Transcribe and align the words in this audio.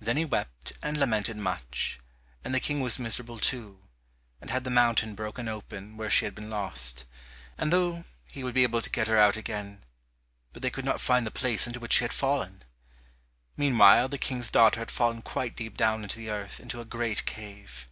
Then 0.00 0.18
he 0.18 0.26
wept 0.26 0.74
and 0.82 0.98
lamented 1.00 1.38
much, 1.38 1.98
and 2.44 2.52
the 2.54 2.60
King 2.60 2.82
was 2.82 2.98
miserable 2.98 3.38
too, 3.38 3.78
and 4.38 4.50
had 4.50 4.64
the 4.64 4.70
mountain 4.70 5.14
broken 5.14 5.48
open 5.48 5.96
where 5.96 6.10
she 6.10 6.26
had 6.26 6.34
been 6.34 6.50
lost, 6.50 7.06
and 7.56 7.72
though 7.72 8.04
the 8.34 8.44
would 8.44 8.52
be 8.52 8.64
able 8.64 8.82
to 8.82 8.90
get 8.90 9.08
her 9.08 9.16
out 9.16 9.38
again, 9.38 9.82
but 10.52 10.60
they 10.60 10.68
could 10.68 10.84
not 10.84 11.00
find 11.00 11.26
the 11.26 11.30
place 11.30 11.66
into 11.66 11.80
which 11.80 11.94
she 11.94 12.04
had 12.04 12.12
fallen. 12.12 12.64
Meanwhile 13.56 14.10
the 14.10 14.18
King's 14.18 14.50
daughter 14.50 14.78
had 14.78 14.90
fallen 14.90 15.22
quite 15.22 15.56
deep 15.56 15.78
down 15.78 16.02
into 16.02 16.18
the 16.18 16.28
earth 16.28 16.60
into 16.60 16.82
a 16.82 16.84
great 16.84 17.24
cave. 17.24 17.88